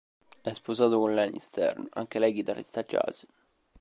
È 0.41 0.51
sposato 0.53 0.97
con 0.97 1.13
Leni 1.13 1.37
Stern, 1.39 1.87
anche 1.91 2.17
lei 2.17 2.33
chitarrista 2.33 2.81
jazz. 2.81 3.23